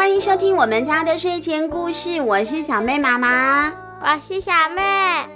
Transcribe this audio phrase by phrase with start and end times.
[0.00, 3.70] 欢迎收听我们家的睡前故事，我是小妹妈妈，
[4.00, 4.80] 我是小妹，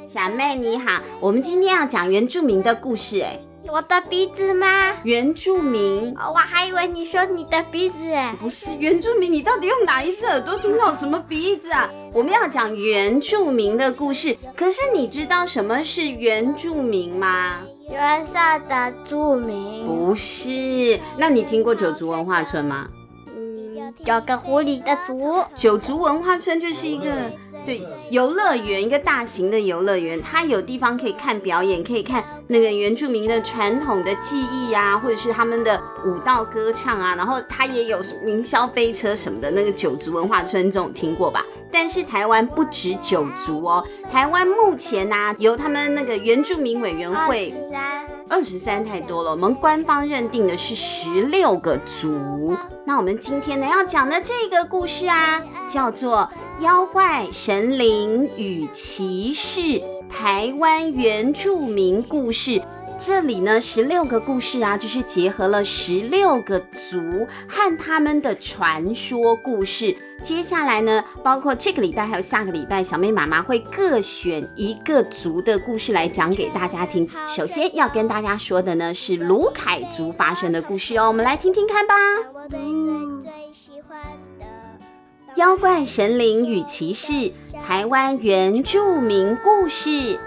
[0.09, 3.39] 小妹你好，我们今天要讲原住民的故事，哎，
[3.69, 4.95] 我的鼻子吗？
[5.03, 11.87] 原住民，我还以为你说你的鼻子，哎，不是原住民，你到底用哪一只耳朵听到什么鼻子啊？
[12.15, 17.61] 我们要讲原住民的故事，可是你知道什么是原住民吗？
[17.91, 18.33] 原色
[18.67, 19.87] 的住民？
[19.87, 22.89] 不是，那你听过九族文化村吗？
[24.07, 27.11] 有个狐狸的族，九族文化村就是一个
[27.65, 39.51] 对游乐园，一个大型的游乐园，它有地方可以看表演，可以看那个原住民的传统的技艺啊，或者是他们的舞蹈歌唱啊，然后它也有云霄飞车什么的。
[39.53, 41.43] 那个九族文化村这种听过吧？
[41.73, 47.55] 但是台湾不止九族哦，台湾目前呢、啊、由他们那个原住民委员会。
[48.27, 52.57] 二十三太多了，我们官方认定的是十六个族。
[52.85, 56.29] 那我们今天呢要讲的这个故事啊，叫做
[56.65, 59.61] 《妖怪神灵与骑士》
[60.09, 62.61] 台湾原住民故事。
[62.97, 69.97] 这里呢，十六个故事啊，就是结合了十六个族和他们的传说故事。
[70.23, 77.09] 接下来呢，包括这个礼拜还有下个礼拜，小妹妈妈会各选一个族的故事来讲给大家听。
[77.29, 81.95] 首先要跟大家说的呢，是卢凯族发生的故事哦，我们来听听看吧。
[85.35, 87.33] 妖怪神灵与骑士，
[87.67, 90.19] 台湾原住民故事，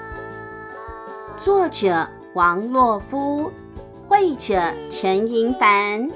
[1.38, 2.09] 作者。
[2.38, 3.52] 王洛夫，
[4.05, 6.07] 绘者陈银凡，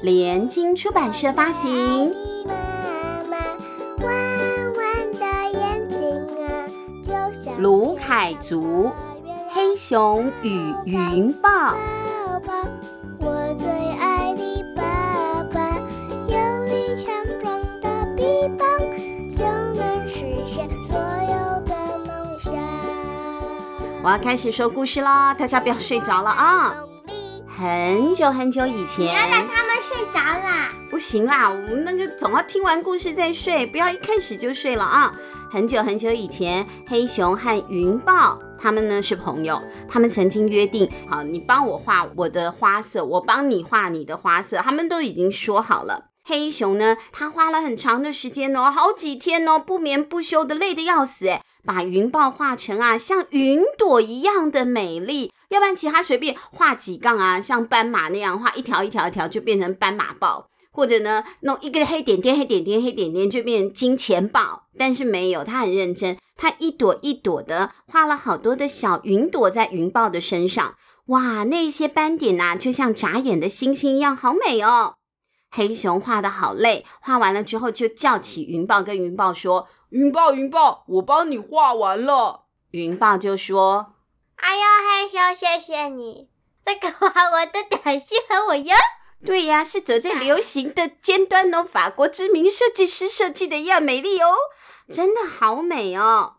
[0.00, 2.14] 联经出版社发行。
[7.58, 8.92] 卢凯族，
[9.48, 11.74] 黑熊与云豹。
[13.18, 13.52] 我
[24.10, 26.76] 要开始说故事喽，大家不要睡着了啊！
[27.46, 30.72] 很久很久以前，你要让他们睡着啦？
[30.90, 35.14] 不行啦，我们那个总要听完故事再睡，不要一开始就睡了啊！
[35.50, 46.10] 很久很久以前，黑熊和云豹他们呢是朋友，他们曾经约定，好，你帮我画我的花色，我帮你画你的花色，他们都已经说好了。
[46.24, 51.40] 黑熊呢，他花了很长的时间哦，好几天哦，不眠不休的，累得要死诶。
[51.66, 70.74] 把云豹画成啊，像云朵一样的美丽，要不然其他随便画几杠啊，像斑马那样画一条一条一条就变成斑马豹，或者呢弄一个黑点点黑点点黑点点就变成金钱豹，但是没有，他很认真，他一朵一朵的画了好多的小云朵在云豹的身上，
[71.08, 74.94] 哇，那些斑点啊，就像眨眼的星星一样，好美哦。
[75.50, 79.68] 黑熊画得好累，画完了之后就叫起云豹，跟云豹说。
[79.96, 82.42] 云豹，云豹，我帮你画完了。
[82.72, 83.94] 云豹就说
[84.36, 86.28] ：“哎呀，黑熊，谢谢你，
[86.62, 88.74] 这个画我的很适合我哟。”
[89.24, 94.34] 对呀，是走在流行的尖端哦，法国知名设计师设计的一样美丽哦，
[94.92, 96.34] 真的好美哦。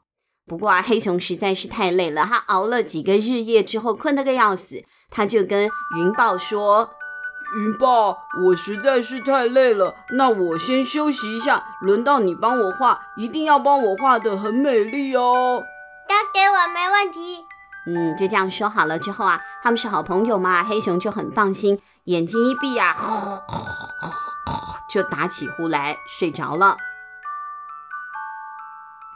[0.46, 5.68] 不过啊，黑熊实在是太累了，他熬了几个日夜之后，困得个要死，他就跟
[5.98, 6.92] 云豹说。
[7.56, 11.64] 云豹，我实在是太累了，那我先休息一下。
[11.82, 15.64] 轮到你帮我画，一定要帮我画的很美丽哦。
[16.08, 17.46] 交给我没问题。
[17.88, 22.94] 嗯，就这样说好了之后啊，他们是好朋友嘛，黑熊就很放心，眼睛一闭啊，
[24.90, 26.76] 就打起呼来睡着了。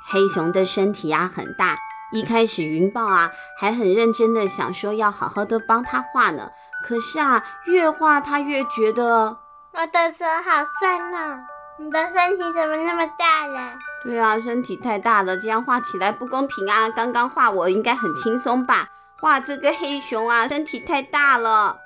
[0.10, 1.78] 黑熊的身体啊很大，
[2.14, 6.50] 一开始云豹啊还很认真的想说要好好的帮他画呢。
[6.84, 9.38] 可是啊，越画他越觉得
[9.74, 11.40] 我的手好酸呢。
[11.80, 13.74] 你的身体怎么那么大了？
[14.04, 16.90] 对啊，身体太大了，这样画起来不公平啊。
[16.90, 18.88] 刚刚画我应该很轻松吧？
[19.20, 21.78] 画这个黑熊啊，身体太大了。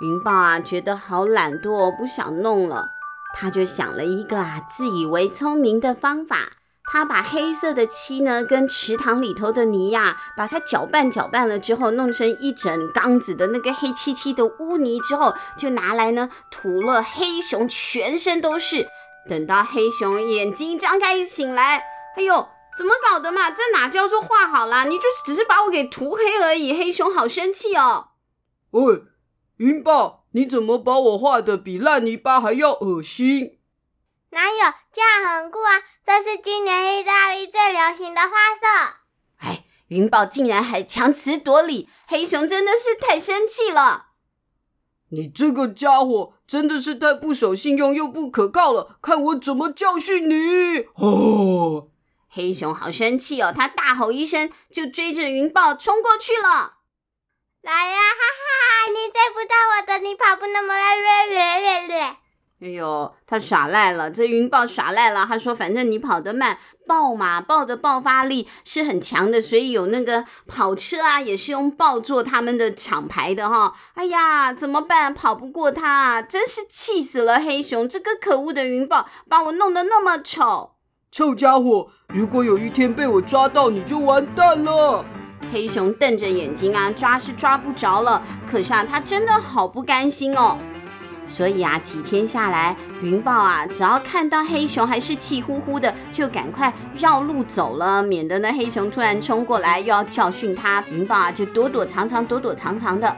[0.00, 2.88] 云豹啊，觉得好懒惰，不想弄了。
[3.34, 6.48] 他就想了一个啊，自以为聪明的方法。
[6.92, 18.88] 他把黑色的漆呢，跟池塘里头的泥呀，把它搅拌搅拌了之后，弄成一整缸子的那个黑漆漆的污泥之后，就拿来呢涂了黑熊全身都是。
[19.28, 21.84] 等到黑熊眼睛张开一醒来，
[22.16, 23.52] 哎呦，怎么搞的嘛？
[23.52, 24.82] 这哪叫做画好啦？
[24.82, 26.74] 你就只是把我给涂黑而已。
[26.74, 28.08] 黑熊好生气哦。
[28.72, 29.04] 喂，
[29.58, 33.59] 云豹，你怎么把我画的比烂泥巴还要恶心？
[34.30, 35.82] 哪有，这样很酷啊！
[36.04, 38.96] 这是今年意大利最流行的花色。
[39.38, 44.06] 哎，云豹竟然还强词夺理，黑熊真的是太生气了。
[45.10, 50.86] 你这个家伙真的是太不守信用又不可靠了，看我怎么教训你！
[50.94, 51.88] 哦，
[52.28, 56.74] 黑熊好生气哦，他大吼一声，就追着云豹冲过去了。
[57.62, 62.16] 来呀，哈哈，你追不到我的，你跑步那么累，略略略略。
[62.62, 65.24] 哎呦，他耍赖了，这云豹耍赖了。
[65.26, 75.14] 他说：“反正你跑得慢，豹嘛，豹的爆发力是很强的，所以有那个跑车啊，也是用豹做他们的厂牌的哈。”哎呀，怎么办？
[75.14, 77.40] 跑不过他，真是气死了！
[77.40, 80.72] 黑熊这个可恶的云豹，把我弄得那么丑。
[81.10, 85.02] 臭家伙，如果有一天被我抓到，你就完蛋了。
[85.50, 90.58] 黑熊瞪着眼睛啊，抓是抓不着了，可是啊，他真的好不甘心哦。
[91.30, 100.82] 所以啊，几天下来，云豹啊，只要看到黑熊还是气呼呼的，就赶快绕路走了，免得呢黑熊突然冲过来又要教训他。
[100.90, 103.14] 云豹啊，就躲躲藏藏，躲躲藏藏的。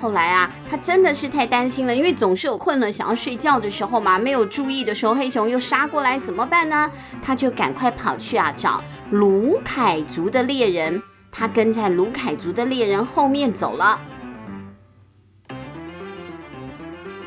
[0.00, 6.88] 后来啊，他真的是太担心了，因为总是有困了想要睡觉的时候嘛，没有注意的时候，黑熊又杀过来，怎么办呢？
[7.20, 8.80] 他就赶快跑去啊找
[9.10, 11.02] 卢凯族的猎人，
[11.32, 14.00] 他跟在卢凯族的猎人后面走了。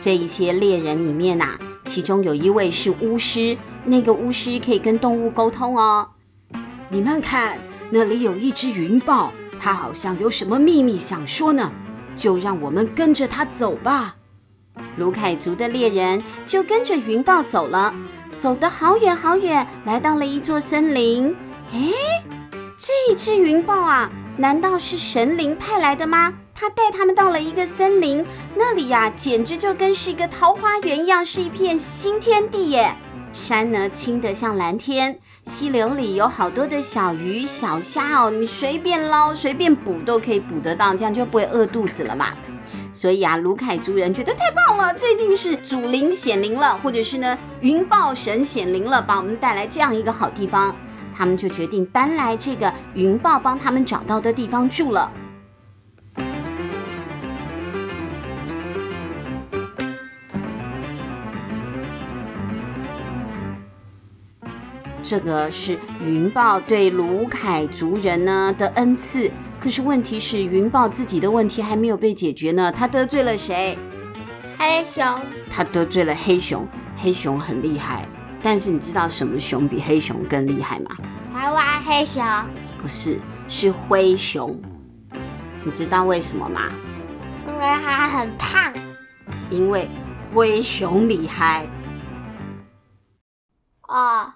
[0.03, 6.09] 这一些猎人里面呐、其中有一位是巫师，那个巫师可以跟动物沟通哦。
[6.89, 7.57] 你们看，
[7.89, 11.71] 那里有一只云豹，它好像有什么秘密想说呢，
[12.17, 14.17] 就让我们跟着它走吧。
[14.97, 17.95] 卢凯族的猎人就跟着云豹走了，
[18.35, 21.33] 走得好远好远，来到了一座森林。
[21.71, 21.93] 诶，
[22.75, 26.33] 这一只云豹啊，难道是神灵派来的吗？
[26.63, 28.25] 他带他们到了一个森林，
[28.55, 32.95] 那里呀、简直就跟是一个桃花源一样，是一片新天地耶。
[33.33, 42.27] 山呢，青得像蓝天，溪流里有好多的小鱼小虾哦，你随便捞随便捕都可以捕得到，这样就不会饿肚子了嘛。
[42.93, 50.73] 所以啊，鲁凯族人觉得太棒了，这一定是祖灵显灵了，或者是呢，云豹神显灵了，把我们带来这样一个好地方。
[51.13, 55.11] 他们就决定搬来这个云豹帮他们找到的地方住了。
[65.13, 69.29] 这个是云豹对卢凯族人呢的恩赐，
[69.59, 72.71] 可是问题是云豹自己的问题还没有被解决呢。
[72.71, 73.77] 他得罪了谁？
[74.57, 75.05] 黑熊。
[75.51, 76.67] 他得罪了黑熊，
[76.97, 78.07] 黑熊很厉害，
[78.41, 80.97] 但是你知道什么熊比黑熊更厉害吗？
[81.31, 82.25] 台湾黑熊。
[82.79, 84.59] 不是，是灰熊。
[85.63, 86.71] 你知道为什么吗？
[87.45, 88.73] 因为它很胖。
[89.51, 89.87] 因为
[90.33, 91.67] 灰熊厉害。
[93.87, 94.33] 哦。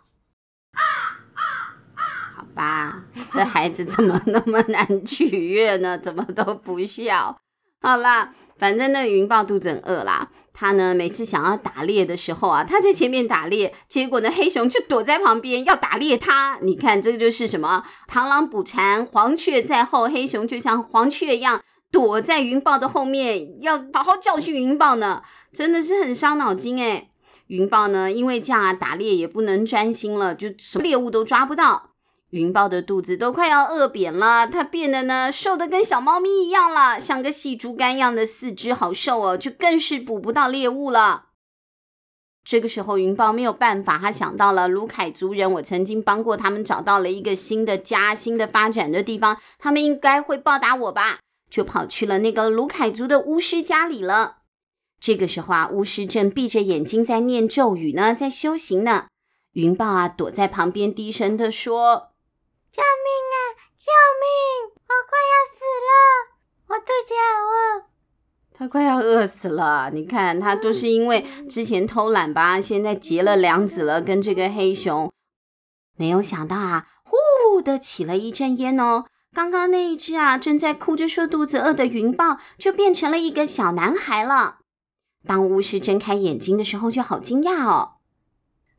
[2.58, 5.98] 吧， 这孩子怎么那么难取悦呢？
[5.98, 7.38] 怎么都不笑。
[7.80, 10.30] 好啦，反正那云豹肚子饿啦。
[10.52, 16.58] 他呢，每次想要打猎的时候啊，他在前面打猎，结果呢，黑熊就躲在旁边要打猎他。
[16.64, 17.86] 你看，这个就是什么？
[18.12, 20.08] 螳螂捕蝉，黄雀在后。
[20.08, 21.62] 黑熊就像黄雀一样，
[21.92, 25.22] 躲在云豹的后面，要好好教训云豹呢。
[25.54, 27.12] 真的是很伤脑筋诶。
[27.46, 31.87] 云豹呢，因为这样啊，打猎也不能专心了，就什么猎物都抓不到。
[32.32, 41.28] 云豹的肚子都快要饿扁了，它变得呢瘦的跟小猫咪一样了，像个细竹竿一样的四肢，好瘦哦，就更是捕不到猎物了。
[42.44, 51.20] 这个时候，云豹没有办法，他想到了卢凯族人，我曾经帮过他们找到了一个新的家、新的发展的地方，他们应该会报答我吧，
[51.50, 54.38] 就跑去了那个卢凯族的巫师家里了。
[55.00, 59.08] 这个时候啊，巫师正闭着眼睛在念咒语呢，在修行呢。
[59.54, 62.07] 云豹啊，躲在旁边低声的说。
[62.78, 63.38] 救命啊！
[63.76, 63.90] 救
[64.22, 64.30] 命！
[64.86, 65.90] 我快要死了，
[66.68, 67.90] 我肚子好饿。
[68.54, 69.90] 他快要饿死了。
[69.92, 75.12] 你看，他都是因为之前偷懒吧，现在结了梁子了，跟这个黑熊。
[75.96, 79.06] 没有想到啊，呼的起了一阵烟哦。
[79.34, 84.60] 刚刚那一只啊，正在哭着说肚子饿的云豹，就变成了一个小男孩了。
[85.26, 87.94] 当巫师睁开眼睛的时候，就好惊讶哦。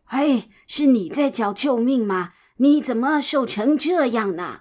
[0.04, 2.34] 哎，是你在叫救命吗？
[2.60, 4.60] 你怎么瘦成这样呢？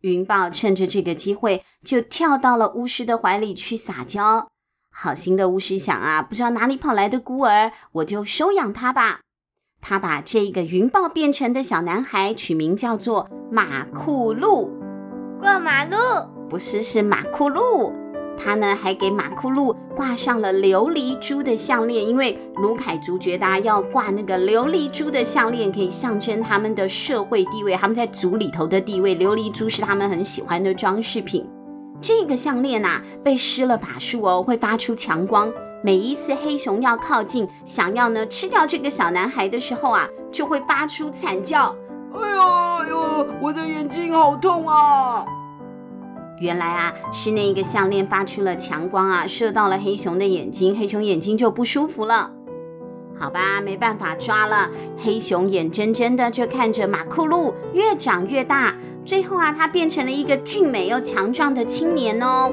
[0.00, 4.48] 云豹趁着这个机会，就跳到了巫师的怀里去撒娇。
[4.92, 9.20] 好心的巫师想啊，不知道哪里跑来的孤儿，我就收养他吧。
[9.80, 14.72] 他把这个云豹变成的小男孩取名叫做马库路。
[15.40, 15.96] 过马路？
[16.48, 17.94] 不是，是马库路。
[18.42, 29.16] 他呢，还给马库路挂上了琉璃珠的项链，因为卢凯族觉得要挂那个琉璃珠的项链，可以象征他们的社会地位，他们在族里头的地位。
[29.16, 31.46] 琉璃珠是他们很喜欢的装饰品。
[32.00, 35.52] 这个项链呐，被施了法术哦，会发出强光，
[35.84, 41.74] 每一次黑熊要靠近，想要呢吃掉这个小男孩的时候啊，就会发出惨叫。
[42.14, 45.24] 哎呦哎呦，我的眼睛好痛啊！
[46.40, 52.32] 原来啊，是那个项链发出了强光啊，射到了黑熊的眼睛，黑熊眼睛就不舒服了。
[53.18, 54.70] 好吧，没办法抓了。
[54.96, 62.50] 黑熊眼睁睁的就看着马库路越长越大，最后啊，他变成了一个俊美又强壮的青年哦。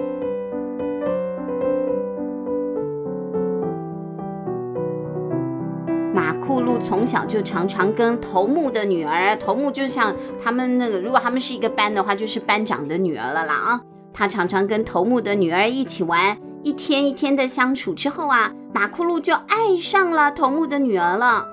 [6.47, 13.81] 库鲁从小就常常跟头目的女儿，头目就像他们那个，如果他们是一个班的话，就是班长的女儿了啦啊。
[14.13, 16.37] 他常常跟头目的女儿一起玩。
[16.63, 21.45] 一天一天的相处之后啊，马库鲁就爱上了头目的女儿了。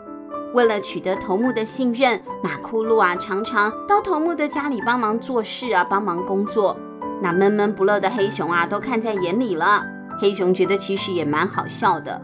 [0.54, 6.76] 为了取得头目的信任，马库鲁啊常常到头目的家里帮忙做事啊，帮忙工作。
[7.20, 9.84] 那闷闷不乐的黑熊啊都看在眼里了。
[10.20, 12.22] 黑熊觉得其实也蛮好笑的。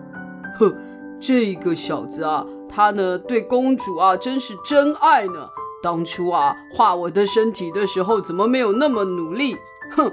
[0.58, 0.72] 哼，
[1.20, 5.48] 这个小子啊，他呢对公主啊真是真爱呢。
[5.82, 9.56] 当初啊画我的身体的时候，怎么没有那么努力？
[9.90, 10.12] 哼，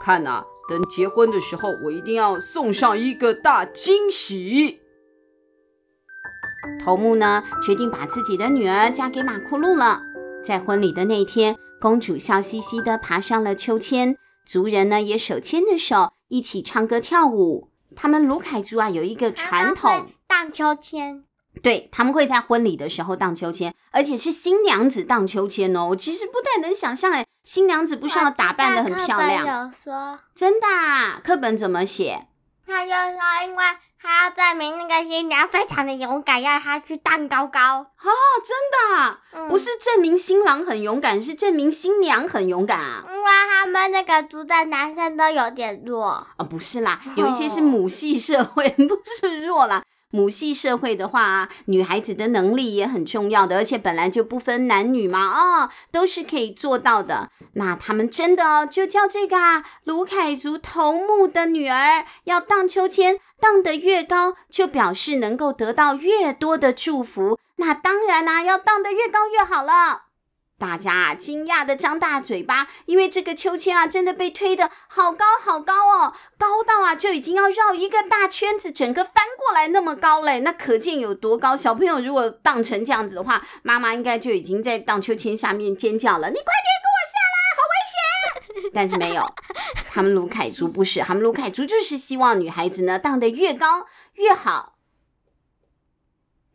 [0.00, 0.44] 看呐。
[0.68, 4.78] 等结婚的时候，我一定要送上一个大惊喜。
[6.84, 10.00] 头目呢，决定把自己的女儿嫁给马库路了。
[10.44, 17.68] 在婚礼的那天，公主笑嘻嘻地爬上了秋千，族人呢也手牵着手一起唱歌跳舞。
[17.96, 21.24] 他们卢凯族啊有一个传统，荡秋千。
[21.62, 25.88] 对，他们会在婚礼的时候荡秋千，而且是新娘子荡秋千哦。
[25.90, 29.64] 我其实不太能想象，哎，新娘子不是要打扮的很漂亮？
[29.64, 31.20] 有说真的啊？
[31.22, 32.26] 课本怎么写？
[32.66, 33.64] 他就说，因为
[34.00, 37.80] 他要证明那个新娘非常的勇敢，要她去荡高高。
[37.80, 38.08] 哦，
[38.44, 39.20] 真的啊？
[39.32, 43.04] 嗯，不是证明新郎很勇敢，是证明新娘很勇敢啊？
[43.10, 46.28] 因为他们那个族的男生都有点弱啊。
[46.38, 49.82] 哦，不是啦，有一些是母系社会， 不是弱啦。
[50.10, 57.30] 母系社会的话，女孩子的能力也很重要的，而且本来就不分男女嘛，哦，都是可以做到的。
[57.52, 67.38] 那他们真的，就叫这个啊，卢凯族头目的女儿要荡秋千，荡得越高，就表示能够得到越多的祝福。
[67.56, 70.09] 那当然啦、要荡得越高越好了。
[70.60, 81.56] 大家啊，惊讶的张大嘴巴，因为这个秋千啊，真的被推得好高好高哦，高到啊，就已经要绕一个大圈子，整个翻过来那么高嘞，那可见有多高。
[81.56, 89.26] 小朋友如果荡成这样子的话，妈妈应该就已经在荡秋千下面尖叫了：“你快点给我下来，好危险！” 但是没有，
[89.90, 94.74] 他们卢凯族不是，他们卢凯族就是希望女孩子呢荡得越高越好。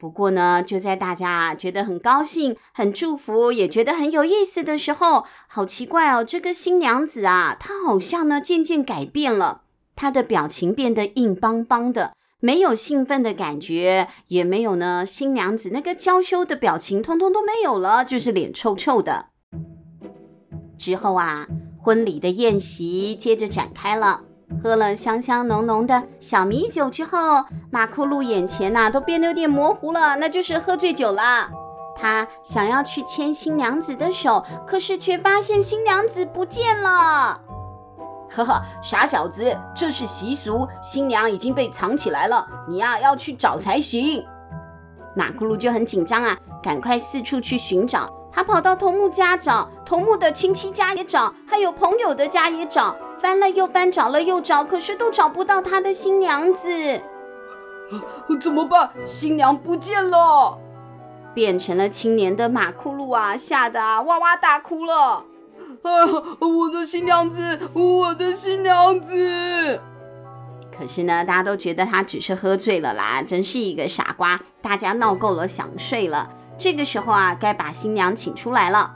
[0.06, 9.64] 不过呢，就在大家觉得很高兴、很祝福，也觉得很有意思的时候，好奇怪哦，这个新娘子啊，她好像呢渐渐改变了，
[9.96, 19.30] 她的表情变得硬邦邦的，没有兴奋的感觉，也没有呢新娘子那个娇羞的表情，通通都没有了，就是脸臭臭的。
[20.78, 21.48] 之后啊，
[21.80, 24.22] 婚礼的宴席接着展开了。
[24.64, 31.50] 喝了香香浓浓的小米酒之后，马库鲁眼前呐、都变得有点模糊了，那就是喝醉酒了。
[31.96, 37.40] 他想要去牵新娘子的手，可是却发现新娘子不见了。
[38.30, 44.26] 呵呵，傻小子，这是习俗，新娘已经被藏起来了，你呀、要去找才行。
[45.16, 48.12] 马库鲁就很紧张啊，赶快四处去寻找。
[48.36, 57.02] 他跑到头目家找，头目的亲戚家也找，还有朋友的家也找，翻了又翻，找了又找，可是都找不到他的新娘子。
[58.42, 58.90] 怎么办？
[59.06, 60.58] 新娘不见了，
[61.34, 65.24] 变成了青年的马库鲁啊，吓得啊哇哇大哭了。
[65.84, 65.92] 啊，
[66.42, 69.80] 我的新娘子，我的新娘子。
[70.78, 74.42] 可是呢，大家都觉得他只是喝醉了啦，真是一个傻瓜。
[74.62, 76.30] 大家闹够了，想睡了。
[76.58, 78.92] 这个时候啊，该把新娘请出来了。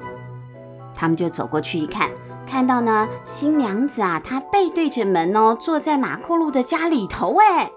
[0.94, 2.10] 他们就走过去一看，
[2.46, 7.38] 看到呢，新娘子啊，她背对着门哦，坐在马库鲁的家里头。
[7.38, 7.72] 哎，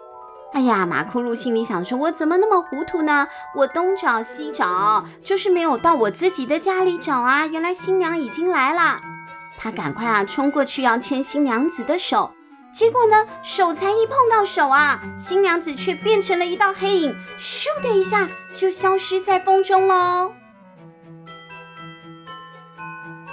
[0.53, 3.29] 哎呀，马库鲁心里想说：我怎么那么糊涂呢？
[3.57, 7.47] 我东找西找，就是没有到我自己的家里找啊。
[7.47, 9.01] 原来新娘已经来了。
[9.57, 12.33] 他赶快啊，冲过去要牵新娘子的手。
[12.73, 20.33] 结果呢，手才一碰到手啊，新娘子却变成了一道黑影，咻的一下就消失在风中喽。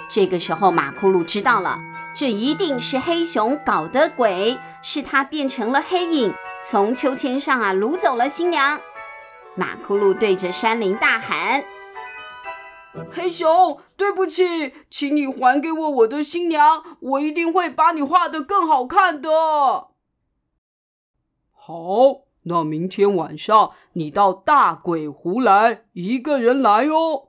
[0.08, 1.78] 这个时候，马库鲁知道了，
[2.14, 8.78] 这一定是黑熊搞的鬼，是他变成了黑影，从秋千上啊掳走了新娘。
[9.54, 11.64] 马库鲁对着山林大喊。
[13.12, 19.30] 黑熊，对不起，请你还给我我的新娘，我一定会把你画得更好看的。
[21.52, 21.74] 好，
[22.44, 27.28] 那明天晚上你到大鬼湖来，一个人来哦。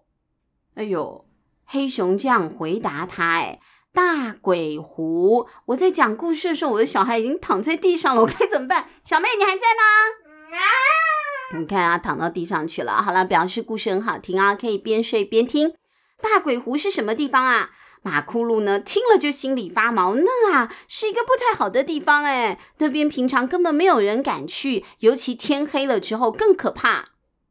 [0.76, 1.26] 哎呦，
[1.66, 3.60] 黑熊这样回答他，哎，
[3.94, 8.88] 大鬼湖，我在讲故事的时候，我的小孩已经躺在地上了，我该怎么办？
[9.04, 10.58] 小妹，你还在吗？
[10.58, 11.11] 啊！
[11.58, 13.02] 你看啊，躺到地上去了。
[13.02, 15.74] 好了，表示故事很好听啊，可以边睡边听。
[16.22, 17.72] 大鬼湖是什么地方啊？
[18.04, 20.16] 马库鲁呢，听了就心里发毛。
[20.16, 27.10] 那啊，是一个不太好的地方哎，那边平常根本没有人敢去，尤其天黑了之后更可怕。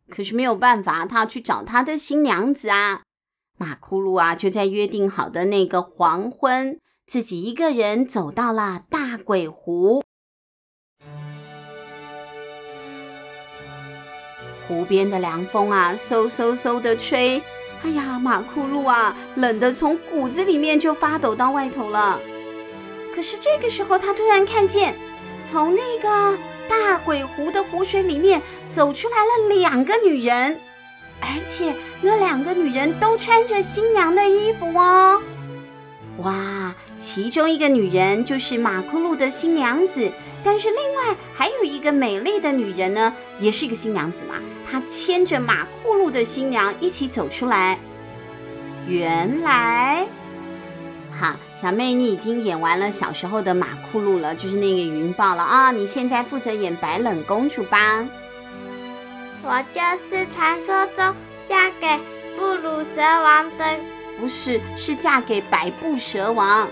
[0.09, 3.03] 可是没有办法，他要去找他的新娘子啊。
[3.59, 10.03] 马库鲁啊，就在约定好的那个黄昏，自己一个人走到了大鬼湖。
[14.71, 17.43] 湖边的凉风啊，嗖嗖嗖的吹。
[17.83, 22.21] 哎呀，马库鲁啊，冷得从骨子里面就发抖到外头了。
[23.13, 24.95] 可是这个时候，他突然看见，
[25.43, 30.57] 从那个大鬼湖的湖水里面走出来了两个女人。
[31.21, 35.21] 而且那两个女人都穿着新娘的衣服哦，
[36.19, 36.73] 哇！
[36.97, 40.13] 其中一个女人就是马库鲁的新娘子，
[40.43, 44.37] 但是另外还有一个美丽的女人呢，也是一个新娘子嘛。
[44.71, 47.79] 她牵着马库路的新娘一起走出来。
[48.87, 50.07] 原来，
[51.17, 55.71] 好，小妹，你已经演完了小时候的马库路了，就是那个云豹了啊！
[55.71, 58.05] 你现在负责演白冷公主吧。
[59.43, 61.15] 我就是传说中
[61.47, 61.99] 嫁给
[62.39, 63.77] 布鲁蛇王的，
[64.19, 66.67] 不是，是嫁给百步蛇王。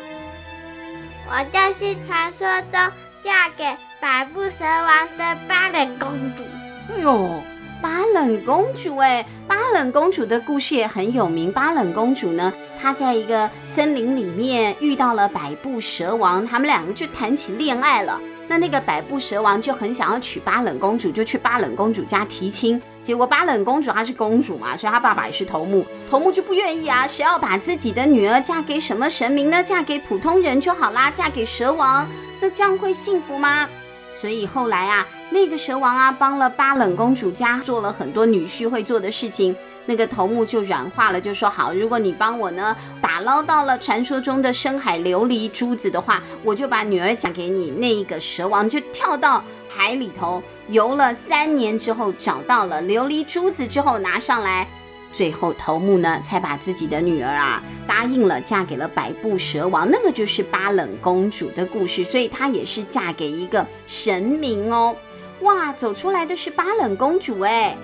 [1.28, 2.80] 我就是传说中
[3.22, 3.64] 嫁给
[4.00, 6.42] 百步蛇王的巴冷公主。
[6.90, 7.42] 哎呦，
[7.82, 11.52] 巴冷公主哎，巴冷公主的故事也很有名。
[11.52, 18.20] 巴冷公主呢，她在一个森林里面遇到了百步蛇王，他们两个就谈起恋爱了。
[18.46, 22.80] 那那个百步蛇王就很想要娶巴冷公主，就去巴冷公主家提亲。
[23.08, 29.62] 结果巴冷公主她是公主嘛，所以她爸爸也是头目，头目就不愿意啊，谁要把自己的女儿嫁给什么神明呢？
[29.62, 32.06] 嫁给普通人就好啦，嫁给蛇王，
[32.38, 33.66] 那这样会幸福吗？
[34.12, 39.56] 所以后来啊，那个蛇王啊，帮了巴冷公主家做了很多女婿会做的事情。
[39.88, 47.70] 那个头目就软化了，就说好，如果你帮我呢打捞到了传说中的深海琉璃珠子的话，我就把女儿嫁给你。
[47.70, 54.68] 那一个蛇王就跳到海里头游了三年之后，找到了琉璃珠子之后拿上来，
[55.10, 59.88] 最后头目呢才把自己的女儿啊答应了，嫁给了百步蛇王。
[59.90, 64.94] 那个就是巴冷公主的故事，所以她也是嫁给一个神明哦。
[65.40, 67.74] 哇，走出来的是巴冷公主哎。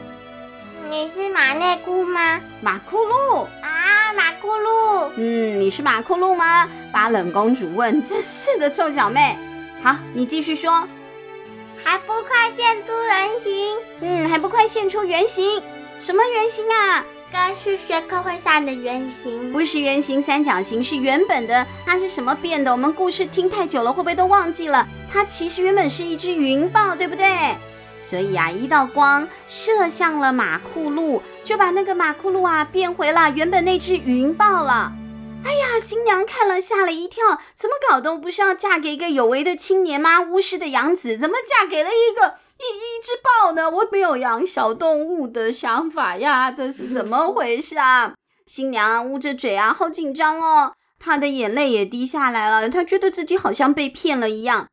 [0.95, 2.41] 你是马内库吗？
[2.61, 5.11] 马库鲁啊，马库鲁。
[5.17, 6.71] 嗯，你是马库鲁吗？
[6.93, 8.01] 巴冷公主问。
[8.01, 9.37] 真是的，臭小妹。
[9.83, 10.87] 好，你继续说。
[11.83, 13.77] 还不快现出原形？
[14.03, 15.61] 嗯，还不快现出原形？
[15.99, 17.05] 什么原形啊？
[17.33, 19.53] 跟数学课会上的原形。
[19.53, 21.67] 不是圆形、三角形，是原本的。
[21.85, 22.71] 它是什么变的？
[22.71, 24.87] 我们故事听太久了，会不会都忘记了？
[25.13, 27.27] 它其实原本是一只云豹，对不对？
[28.05, 34.93] 所以啊，一道光射向了马库路，就把那个马库路啊变回了原本那只云豹了。
[35.43, 38.15] 哎呀，新娘看了吓了一跳，怎么搞的？
[38.19, 40.21] 不是要嫁给一个有为的青年吗？
[40.21, 43.71] 巫师的养子，怎么嫁给了一个一一只豹呢？
[43.71, 48.13] 我没有养小动物的想法呀，这是怎么回事啊？
[48.47, 54.69] 新娘捂着嘴啊，好紧张哦，她的眼泪也滴下来了，她觉得自己好像被骗了一样。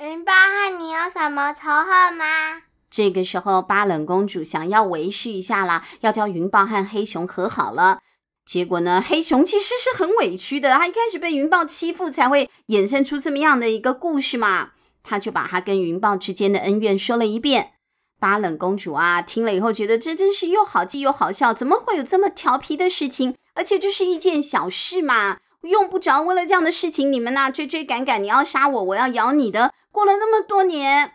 [0.00, 2.62] 云豹和你有什么仇恨吗？
[2.88, 7.98] 这个时候，巴冷公主想要维系一下啦，要叫云豹和黑熊和好了。
[8.46, 14.70] 结果呢，黑熊其实是很委屈的，他一开始被云豹欺负，才会衍生出这么样的一个故事嘛。
[15.02, 17.72] 他就把他跟云豹之间的恩怨说了一遍。
[18.20, 23.34] 巴冷公主啊，听了以后觉得这真是又好气又好笑，怎么会有这么调皮的事情？
[23.54, 29.72] 而且就是一件小事嘛，用不着为了这样的事情你们呐、追追赶赶，你要杀我，我要咬你的。
[29.98, 31.14] 过了那么多年，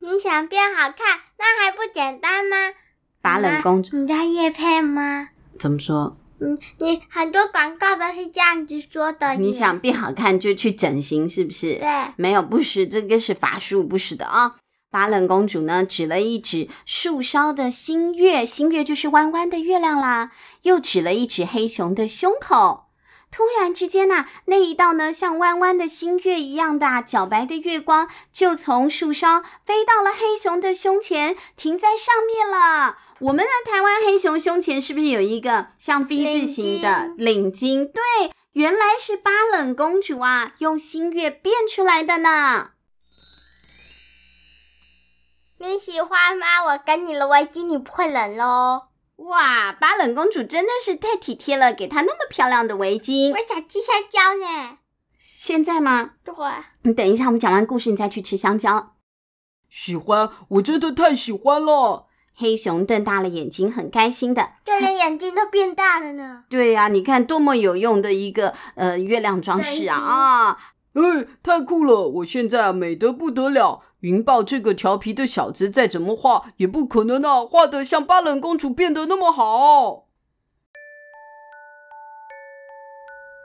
[0.00, 2.56] 你想变好看，那还不简单吗？
[3.20, 5.28] 巴冷公主，你在夜配吗？
[5.58, 6.16] 怎么说？
[6.40, 9.34] 嗯，你很多广告都是这样子说的。
[9.34, 11.74] 你想变好看就去整形，是不是？
[11.74, 14.56] 对，没有，不是，这个是法术，不是的啊。
[14.90, 22.87] 巴冷公主呢，指了一指树梢的新月，新月就是弯弯的月亮啦，又指了一指黑熊的胸口。
[23.30, 32.96] 突然之间呐、那一道呢像弯弯的新月一样的皎白的月光，就从树梢飞到了黑熊的胸前，停在上面了。
[33.20, 37.86] 我们的台湾黑熊胸前是不是有一个像 V 字形的领巾？
[37.86, 42.70] 对，原来是巴冷公主啊，用新月变出来的呢。
[45.60, 46.64] 你喜欢吗？
[46.64, 48.87] 我给你了围巾，你不会冷喽。
[49.18, 53.32] 哇，巴冷公主真的是太体贴了，给她那么漂亮的围巾。
[53.32, 54.78] 我想吃香蕉呢。
[55.18, 56.12] 现在吗？
[56.24, 56.34] 对。
[56.82, 58.94] 你等一下，我们讲完故事，你再去吃香蕉。
[59.68, 62.06] 喜欢，我真的太喜欢了。
[62.34, 66.44] 黑熊瞪大了眼睛，很开心的，就连眼睛都变大了呢。
[66.48, 70.58] 对呀、啊，你看多么有用的一个呃月亮装饰啊啊！
[71.00, 72.08] 哎，太酷了！
[72.08, 73.82] 我现在啊美得不得了。
[74.00, 80.06] 云豹这个调皮的小子再怎么画也不可能啊，画得像巴冷公主变得那么好。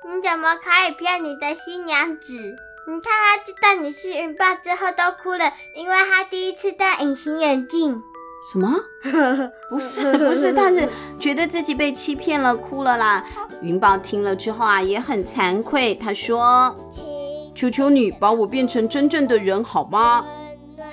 [0.05, 2.55] 你怎么可以骗你的新娘子？
[2.87, 8.01] 你看她知道你是云豹之后都哭了，因为她第一次戴隐形眼镜。
[8.51, 8.75] 什么？
[9.69, 13.23] 不 是不是，他是觉得自己被欺骗了，哭了啦。
[13.61, 15.95] 云豹听了之后啊，也很惭愧。
[15.95, 16.75] 他说
[17.55, 20.25] ：“求求你把我变成真正的人好吗？”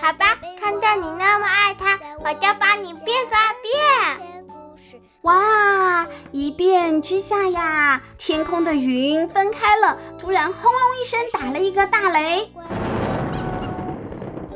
[0.00, 4.36] 好吧，看到你那么爱他，我就把你变发变。
[5.22, 6.06] 哇！
[6.32, 12.50] 一变之下呀，天空的云分开了，突然轰隆一声打了一个大雷。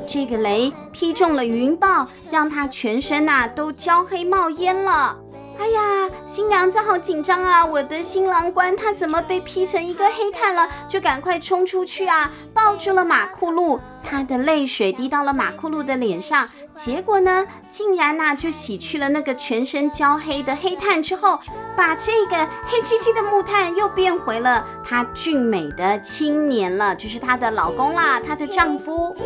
[0.07, 5.17] 这个雷劈中了云豹，让他全身呐、啊、都焦黑冒烟了。
[5.57, 7.65] 哎呀，新娘子好紧张啊！
[7.65, 10.67] 我的新郎官他怎么被劈成一个黑炭了？
[10.87, 13.79] 就赶快冲出去啊，抱住了马库路。
[14.03, 21.39] 他的泪水滴到了马库路的脸上，结果呢，竟然呐、就洗去了那个全身焦黑的黑炭之后，
[21.75, 29.11] 把这个黑漆漆的木炭又变回了她俊美的青年了，就是她的老公啦，她的丈夫。
[29.15, 29.25] 亲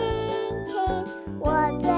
[0.66, 0.78] 亲
[1.40, 1.90] 我最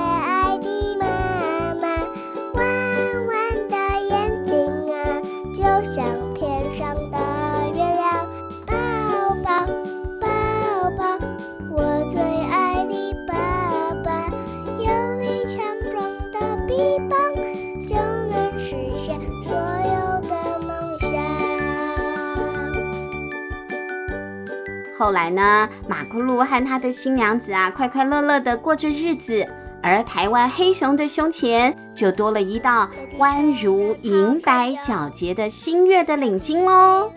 [5.94, 7.18] 像天上的
[7.74, 8.26] 月亮。
[8.66, 8.74] 抱
[9.44, 9.66] 抱
[10.22, 10.26] 抱
[10.98, 11.20] 抱，
[11.70, 11.76] 我
[12.10, 13.34] 最爱的爸
[14.02, 14.30] 爸，
[14.78, 14.86] 有
[15.20, 16.02] 力强壮
[16.32, 17.20] 的臂膀，
[17.86, 17.96] 就
[18.30, 21.12] 能实现所有的梦想。
[24.98, 29.46] 后来呢，马库鲁和他的新娘子啊，快快乐乐的过着日子。
[29.84, 37.12] 而台湾黑熊的胸前就多了一道弯如银白皎洁的新月的领巾喽。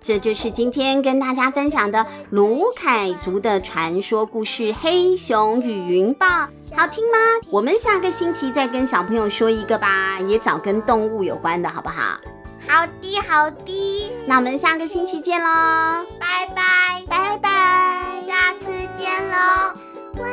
[0.00, 6.26] 这就是今天跟大家分享的卢凯族的传说故事《黑熊与云豹》，
[6.72, 7.18] 好听吗？
[7.50, 12.20] 我们下个星期再跟小朋友说一个吧，也找跟动物有关的，好不好？
[12.68, 14.12] 好的，好的。
[14.26, 19.74] 那我们下个星期见喽，拜拜，拜拜，下次见喽。
[20.14, 20.30] 弯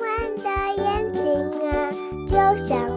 [0.00, 0.08] 弯
[0.42, 1.22] 的眼睛
[1.70, 1.92] 啊
[2.26, 2.89] 就像